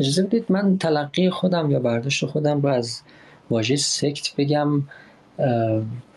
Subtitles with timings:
[0.00, 3.02] اجازه بدید من تلقی خودم یا برداشت خودم رو از
[3.50, 4.82] واژه سکت بگم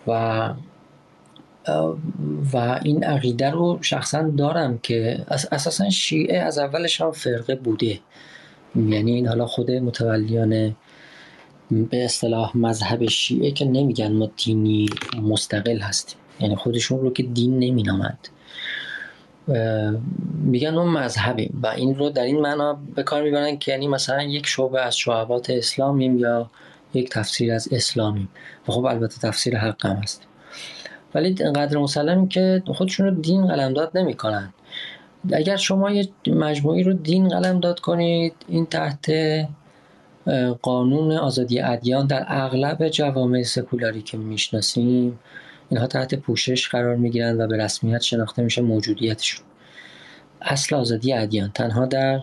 [0.08, 0.54] و
[2.54, 8.00] و این عقیده رو شخصا دارم که اساسا شیعه از اولش هم فرقه بوده.
[8.76, 10.76] یعنی این حالا خود متولیان
[11.72, 14.90] به اصطلاح مذهب شیعه که نمیگن ما دینی
[15.22, 16.18] مستقل هستیم.
[16.40, 18.28] یعنی خودشون رو که دین نمینامند.
[20.44, 24.24] میگن ما مذهبیم و این رو در این معنا به کار می‌برن که یعنی مثلا
[24.24, 26.50] یک شعبه از شعبات اسلامیم یا
[26.94, 28.30] یک تفسیر از اسلامیم.
[28.68, 30.22] و خب البته تفسیر حق هم هست.
[31.16, 34.54] ولی قدر مسلمی که خودشون رو دین قلمداد نمی‌کنن.
[35.34, 39.12] اگر شما یه مجموعی رو دین قلمداد کنید این تحت
[40.62, 45.20] قانون آزادی ادیان در اغلب جوامع سکولاری که می‌شناسیم
[45.70, 49.46] اینها تحت پوشش قرار می‌گیرند و به رسمیت شناخته میشه موجودیتشون.
[50.42, 52.22] اصل آزادی ادیان تنها در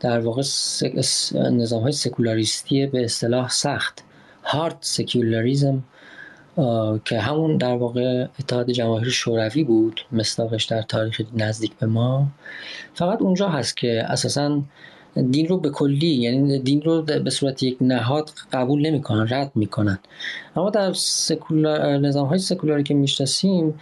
[0.00, 0.42] در واقع
[1.34, 4.04] نظام های سکولاریستی به اصطلاح سخت.
[4.44, 5.82] هارد سکولاریزم
[7.04, 12.26] که همون در واقع اتحاد جماهیر شوروی بود مصداقش در تاریخ نزدیک به ما.
[12.94, 14.62] فقط اونجا هست که اساسا
[15.30, 19.98] دین رو به کلی یعنی دین رو به صورت یک نهاد قبول نمی‌کنن رد می‌کنن.
[20.56, 23.74] اما در سکولار نظام های سکولاری که می‌شناسیم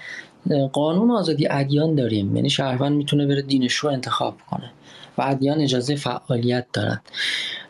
[0.73, 2.37] قانون آزادی ادیان داریم.
[2.37, 4.71] یعنی شهروند می‌تونه بره دینش رو انتخاب کنه
[5.19, 7.03] و ادیان اجازه فعالیت دارند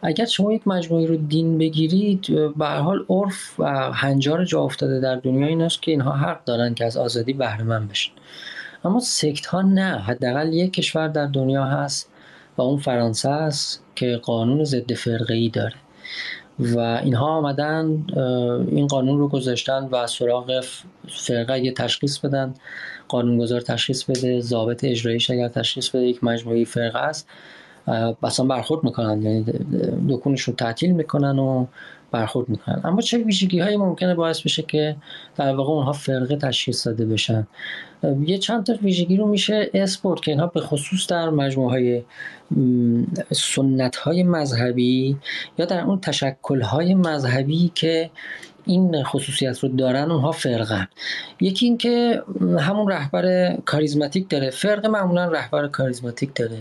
[0.03, 5.17] اگر شما یک مجموعی رو دین بگیرید به حال عرف و هنجار جا افتاده در
[5.17, 8.13] دنیا این است که اینها حق دارن که از آزادی بهره مند بشن.
[8.85, 9.99] اما سکت ها نه.
[9.99, 12.09] حداقل یک کشور در دنیا هست
[12.59, 15.75] و اون فرانسه است که قانون ضد فرقه ای داره.
[16.59, 18.05] و اینها آمدن
[18.69, 20.65] این قانون رو گذاشتن و سراغ
[21.09, 22.55] فرقه اگه تشخیص بدن
[23.09, 27.29] قانونگذار تشخیص بده ضابط اجراییش اگر تشخیص بده یک مجموعی فرقه است.
[28.23, 29.23] بسان برخورد می‌کنن.
[29.23, 29.45] یعنی
[30.09, 31.67] دکونش رو تعطیل می‌کنن و
[32.11, 32.81] برخورد می‌کنن.
[32.85, 34.97] اما چه ویژگی های ممکنه باعث بشه که
[35.37, 37.47] در واقع اونها فرقه تشخیص داده بشن؟
[38.27, 42.03] یه چند تا ویژگی رو میشه اسپورت که اینها به خصوص در مجموعه های
[43.33, 45.17] سنت های مذهبی
[45.59, 48.11] یا در اون تشکل های مذهبی که
[48.65, 50.89] این خصوصیت رو دارن اونها فرقه
[51.41, 52.23] یکی اینکه
[52.59, 54.51] همون رهبر کاریزماتیک داره.
[54.51, 56.59] فرقه معمولا رهبر کاریزماتیک داره.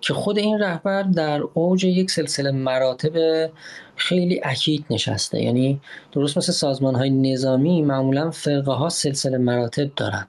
[0.00, 3.50] که خود این رهبر در اوج یک سلسله مراتب
[3.96, 5.42] خیلی اکید نشسته.
[5.42, 5.80] یعنی
[6.12, 10.28] درست مثل سازمان های نظامی معمولا فرقه ها سلسله مراتب دارند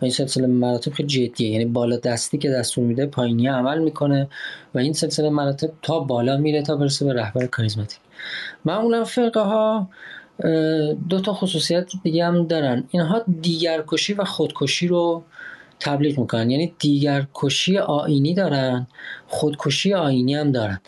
[0.00, 1.50] و این سلسله مراتب خیلی جدیه.
[1.50, 4.28] یعنی بالا دستی که دستور میده پایینی عمل می‌کنه
[4.74, 7.98] و این سلسله مراتب تا بالا میره تا برسه به رهبر کاریزماتیک.
[8.64, 9.88] معمولا فرقه ها
[11.08, 12.84] دو تا خصوصیت دیگه هم دارن.
[12.90, 15.22] اینها دیگرکشی و خودکشی رو
[15.80, 16.50] تبلیغ می‌کنن.
[16.50, 18.86] یعنی دیگر کشی آینی دارن
[19.26, 20.80] خودکشی آینی هم دارن.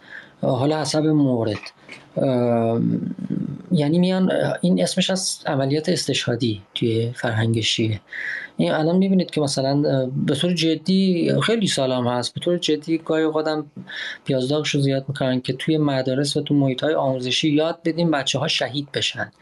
[0.42, 1.58] حالا حسب مورد.
[3.72, 8.00] یعنی میان این اسمش از عملیات استشهادی توی فرهنگ شیعه
[8.56, 12.34] این الان می‌بینید که مثلا به طور جدی خیلی سالم هست.
[12.34, 13.66] به طور جدی گاهی قدم
[14.24, 18.38] پیازداغش رو زیاد می‌کنن که توی مدارس و تو محیط های آموزشی یاد بدیم بچه
[18.38, 19.32] ها شهید بشن.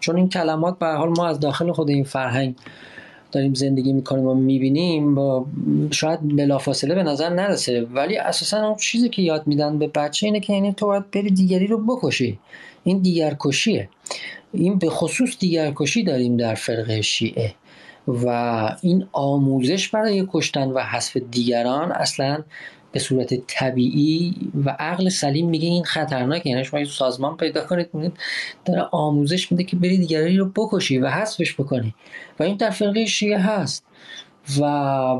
[0.00, 2.54] چون این کلمات به حال ما از داخل خود این فرهنگ
[3.32, 5.46] داریم زندگی می‌کنیم و می‌بینیم با
[5.90, 7.86] شاید بلافاصله به نظر نرسه.
[7.94, 11.30] ولی اساسا اون چیزی که یاد میدن به بچه اینه که یعنی تو باید بری
[11.30, 12.38] دیگری رو بکشی.
[12.84, 13.88] این دیگر کشیه
[14.52, 17.54] این به خصوص دیگر کشی داریم در فرقه شیعه.
[18.08, 18.26] و
[18.82, 22.44] این آموزش برای کشتن و حذف دیگران اصلا
[22.92, 26.50] به صورت طبیعی و عقل سلیم میگه این خطرناکه.
[26.50, 28.12] یعنی شما سازمان پیدا کنید می‌دید
[28.64, 31.94] داره آموزش میده که بری دیگری رو بکشی و حذفش بکنی.
[32.40, 33.86] و این در فرقه شیعه هست.
[34.60, 34.64] و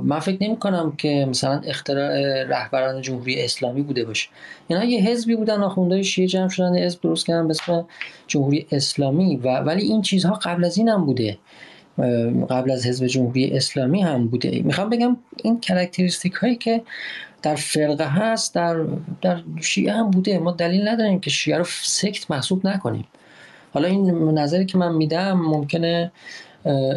[0.03, 4.29] من فکر نمی کنم که مثلا اختراع رهبران جمهوری اسلامی بوده باشه.
[4.69, 7.87] اینا یه حزبی بودن آخونده شیعه جمع شدن حزب درست کردن به اسم
[8.27, 11.39] جمهوری اسلامی و ولی این چیزها قبل از این هم بوده.
[12.51, 14.63] قبل از حزب جمهوری اسلامی هم بوده.
[14.65, 16.83] می‌خوام بگم این کرکتریستیک هایی که
[17.43, 18.77] در فرقه هست در,
[19.23, 20.39] در شیعه هم بوده.
[20.39, 23.05] ما دلیل نداریم که شیعه رو سکت محسوب نکنیم.
[23.73, 26.13] حالا این نظری که من میدم ممکنه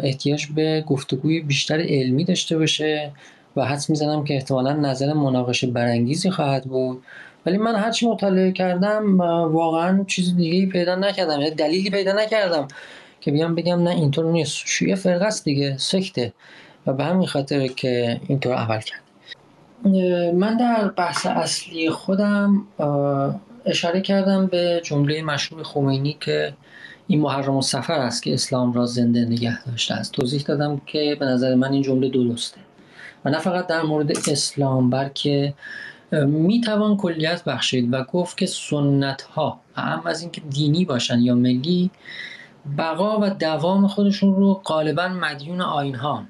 [0.02, 3.12] احتیاج به گفتگوی بیشتر علمی داشته باشه
[3.56, 7.02] و حدس می‌زنم که احتمالا نظر مناقشه برانگیزی خواهد بود.
[7.46, 9.20] ولی من هرچی مطالعه کردم
[9.52, 11.40] واقعا چیز دیگه پیدا نکردم.
[11.40, 12.68] یعنی دلیلی پیدا نکردم.
[13.26, 14.62] که بیام بگم نه اینطور نیست.
[14.66, 16.32] شیعه فرقه است دیگه سکته.
[16.86, 19.02] و به همین خاطر که اینطور عمل کرد.
[20.34, 22.66] من در بحث اصلی خودم
[23.64, 26.54] اشاره کردم به جمله مشهور خمینی که
[27.06, 30.12] این محرم سفر است که اسلام را زنده نگه داشته است.
[30.12, 32.60] توضیح دادم که به نظر من این جمله درسته.
[33.24, 35.54] و نه فقط در مورد اسلام بلکه
[36.26, 41.34] می توان کلیت بخشید و گفت که سنت ها هم از اینکه دینی باشن یا
[41.34, 41.90] ملی
[42.78, 46.24] بقا و دوام خودشون رو غالبا مدیون آین ها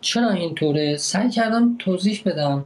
[0.00, 2.64] چرا اینطوره؟ سعی کردم توضیح بدم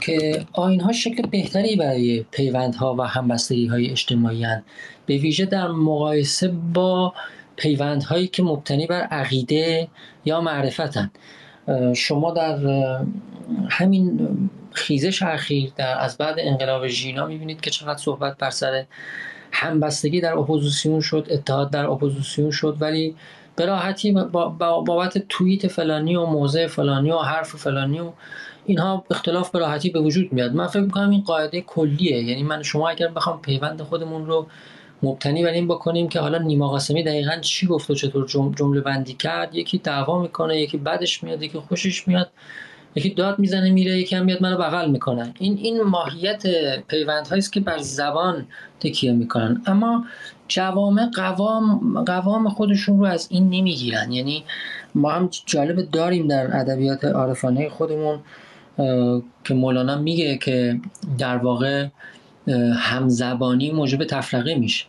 [0.00, 4.62] که آین ها شکل بهتری برای پیوندها و همبستگی های اجتماعی هن.
[5.06, 7.14] به ویژه در مقایسه با
[7.56, 9.88] پیوندهایی که مبتنی بر عقیده
[10.24, 11.10] یا معرفتا
[11.96, 12.58] شما در
[13.70, 14.28] همین
[14.72, 18.84] خیزش اخیر در از بعد انقلاب ژینا می‌بینید که چقدر صحبت بر سر
[19.52, 23.16] همبستگی در اپوزیسیون شد اتحاد در اپوزیسیون شد ولی
[23.56, 24.12] به راحتی
[24.86, 28.12] بابت توییت فلانی و موضع فلانی و حرف فلانی و
[28.66, 30.54] اینها اختلاف به راحتی به وجود میاد.
[30.54, 32.22] من فکر می‌کنم این قاعده کلیه.
[32.22, 34.46] یعنی من شما اگر بخوام پیوند خودمون رو
[35.02, 38.26] مبتنی بر این بکنیم که حالا نیما قاسمی دقیقا چی گفت و چطور
[38.56, 42.30] جمله بندی کرد یکی دعوا می‌کنه یکی بدش میاد یکی خوشش میاد.
[42.94, 46.42] یکی داد می‌زنه میره یکی هم میاد منو بغل می‌کنن این این ماهیت
[46.88, 48.46] پیوند است که بر زبان
[48.80, 49.62] تکیه می‌کنن.
[49.66, 50.04] اما
[50.48, 54.12] جوامع قوام قوام خودشون رو از این نمی‌گیرن.
[54.12, 54.44] یعنی
[54.94, 58.18] ما هم جالب داریم در ادبیات عارفانه خودمون
[59.44, 60.80] که مولانا میگه که
[61.18, 61.86] در واقع
[62.74, 64.84] همزبانی موجب تفرقه میشه.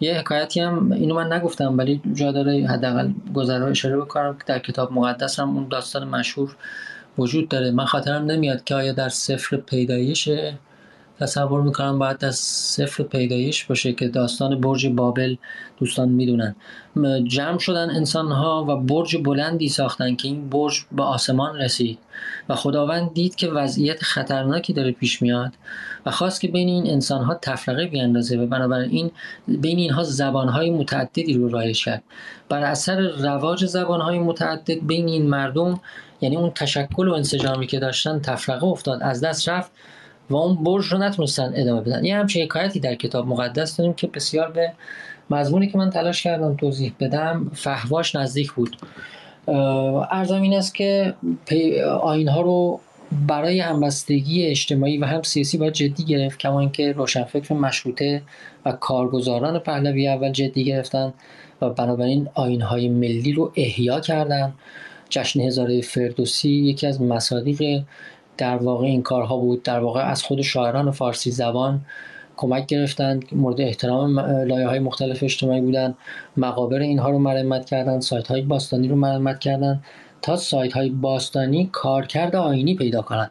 [0.00, 4.36] یه حکایتی هم اینو من نگفتم ولی جا داره حداقل گذرا اشاره بکنم.
[4.38, 6.56] که در کتاب مقدس هم اون داستان مشهور
[7.18, 7.70] وجود داره.
[7.70, 10.28] من خاطرم نمیاد که آیا در سفر پیدایش
[11.20, 15.36] تصور می‌کنم باید در صفر پیدایش باشه که داستان برج بابل
[15.78, 16.54] دوستان می‌دونن.
[17.26, 21.98] جمع شدن انسان ها و برج بلندی ساختن که این برج به آسمان رسید.
[22.48, 25.52] و خداوند دید که وضعیت خطرناکی داره پیش میاد
[26.06, 29.10] و خواست که بین این انسان ها تفرقه بیاندازه و بنابراین
[29.48, 32.02] بین اینها زبان های متعددی رو رایج کرد.
[32.48, 35.80] بر اثر رواج زبان های متعدد بین این مردم
[36.24, 39.72] یعنی اون تشکل و انسجامی که داشتن تفرقه افتاد از دست رفت
[40.30, 42.04] و اون برج رو نتونستن ادامه بدن.
[42.04, 44.72] یه همچین حکایتی در کتاب مقدس داریم که بسیار به
[45.30, 48.76] مضمونی که من تلاش کردم توضیح بدم فهواش نزدیک بود.
[50.10, 51.14] ارزم این است که
[52.02, 52.80] آین ها رو
[53.26, 58.22] برای همبستگی اجتماعی و هم سیاسی باید جدی گرفت کما اینکه روشنفکر مشروطه
[58.64, 61.12] و کارگزاران پهلوی اول جدی گرفتن
[61.60, 64.54] و بنابراین آین های ملی رو احیا کردن.
[65.14, 67.82] جشن هزاره فردوسی یکی از مصادیق
[68.38, 69.62] در واقع این کارها بود.
[69.62, 71.80] در واقع از خود شاعران فارسی زبان
[72.36, 75.94] کمک گرفتند مورد احترام لایه های مختلف اجتماعی بودن
[76.36, 79.82] مقابر اینها رو مرمت کردن سایت های باستانی رو مرمت کردن
[80.22, 83.30] تا سایت های باستانی کارکرد آینی پیدا کنند.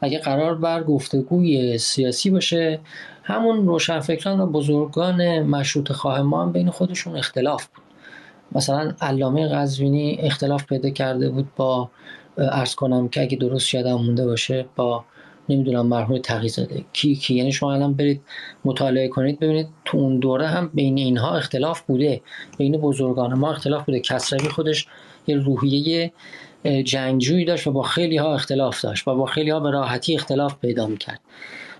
[0.00, 2.80] اگه قرار بر گفتگوی سیاسی باشه
[3.22, 7.85] همون روشنفکران و بزرگان مشروط خواه ما هم بین خودشون اختلاف بود.
[8.52, 11.90] مثلا علامه قزوینی اختلاف پیدا کرده بود با
[12.38, 15.04] ارز کنم که اگه درست یادم مونده باشه با
[15.48, 16.84] نمی‌دونم مرحوم تقیزاده.
[16.92, 18.22] کی کی؟ یعنی شما الان برید
[18.64, 22.20] مطالعه کنید ببینید تو اون دوره هم بین اینها اختلاف بوده.
[22.58, 24.00] بین بزرگان ما اختلاف بوده.
[24.00, 24.86] کسروی خودش
[25.26, 26.12] یه روحیه
[26.84, 30.54] جنگجویی داشت و با خیلی ها اختلاف داشت و با خیلی ها به راحتی اختلاف
[30.60, 31.20] پیدا می‌کرد.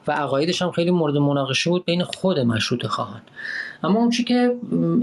[0.08, 3.20] و عقایدش هم خیلی مورد مناقشه بود بین خود مشروط خواهان.
[3.84, 4.54] اما اون که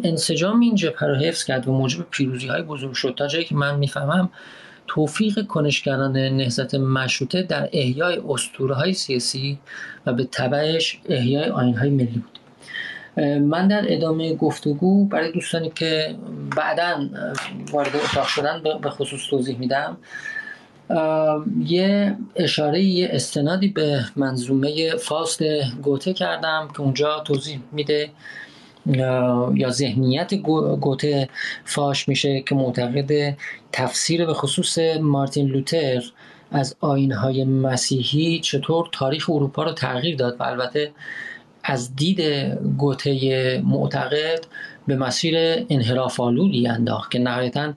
[0.04, 3.56] انسجام این جبهه رو حفظ کرد و موجب پیروزی های بزرگ شد تا جایی که
[3.56, 4.30] من می‌فهمم
[4.88, 9.60] توفیق کنشگران نهضت مشروطه در احیای اسطوره های سیاسی
[10.06, 12.40] و به تبعش احیای آین های ملی بود.
[13.40, 16.16] من در ادامه گفتگو برای دوستانی که
[16.56, 17.10] بعدا
[17.72, 19.98] وارد اتاق شدن به خصوص توضیح میدم
[21.66, 25.44] یه اشاره یه استنادی به منظومه فاست
[25.83, 28.09] گوته کردم که اونجا توضیح میده.
[29.56, 31.30] یا ذهنیت گوته
[31.66, 33.37] فاش میشه که معتقد
[33.71, 36.04] تفسیر به خصوص مارتین لوتر
[36.52, 40.92] از آینهای مسیحی چطور تاریخ اروپا رو تغییر داد و البته
[41.63, 42.21] از دید
[42.78, 44.45] گوته معتقد
[44.87, 45.35] به مسیر
[45.69, 47.73] انحراف آلودی انداخت که نهایتا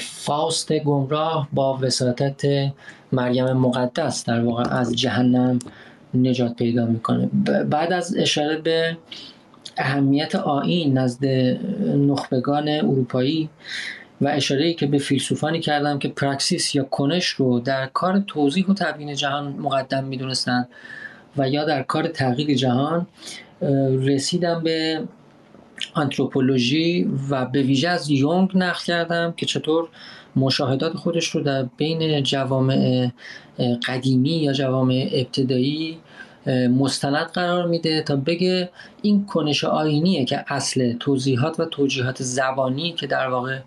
[0.00, 2.46] فاست گمراه با وساطت
[3.12, 5.58] مریم مقدس در واقع از جهنم
[6.14, 7.26] نجات پیدا می‌کنه.
[7.64, 8.96] بعد از اشاره به
[9.76, 11.24] اهمیت آین نزد
[11.96, 13.48] نخبگان اروپایی
[14.20, 18.74] و اشاره که به فیلسوفانی کردم که پراکسیس یا کنش رو در کار توضیح و
[18.74, 20.68] تبیین جهان مقدم می‌دونستند
[21.36, 23.06] و یا در کار تغییر جهان
[24.02, 25.02] رسیدم به
[25.94, 29.88] آنتروپولوژی و به ویژه از یونگ نقل کردم که چطور
[30.36, 33.10] مشاهدات خودش رو در بین جوامع
[33.86, 35.98] قدیمی یا جوامع ابتدایی
[36.78, 38.70] مستند قرار میده تا بگه
[39.02, 43.58] این کنش آینیه که اصل توضیحات و توجیهات زبانی که در واقع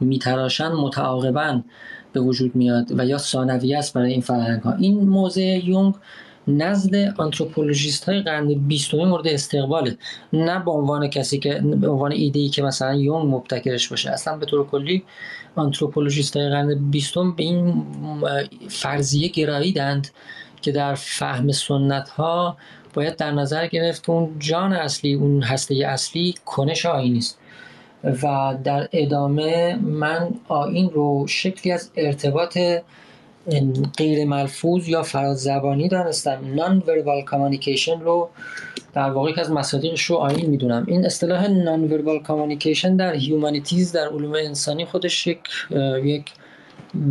[0.00, 1.60] میتراشن متعاقبا
[2.12, 5.94] به وجود میاد و یا ثانویه است برای این فرهنگ ها این موضع یونگ
[6.48, 9.96] نزد آنتروپولوژیست های قرن بیستمی مورد استقباله.
[10.32, 14.10] نه به عنوان کسی که به عنوان ایده ای که مثلا یون مبتکرش باشه.
[14.10, 15.02] اصلا به طور کلی
[15.54, 17.84] آنتروپولوژیست های قرن بیستم به این
[18.68, 20.08] فرضیه گراییدند
[20.62, 22.56] که در فهم سنت ها
[22.94, 27.38] باید در نظر گرفت اون جان اصلی اون هسته اصلی کنش آینی است
[28.04, 32.58] و در ادامه من آین رو شکلی از ارتباط
[33.98, 36.54] غیر ملفوظ یا فراز زبانی دانستم.
[36.54, 38.28] non-verbal communication رو
[38.94, 40.84] در واقع که از مصادیقش رو آین می‌دونم.
[40.88, 45.38] این اصطلاح non-verbal communication در humanities در علوم انسانی خودش یک
[46.04, 46.24] یک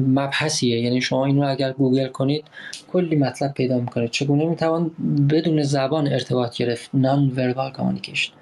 [0.08, 0.80] مبحثیه.
[0.80, 2.46] یعنی شما این رو اگر گوگل کنید
[2.92, 4.92] کلی مطلب پیدا می‌کنید چگونه می‌توان
[5.30, 8.34] بدون زبان ارتباط گرفت non-verbal communication